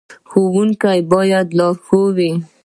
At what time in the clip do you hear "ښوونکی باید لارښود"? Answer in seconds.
0.29-2.11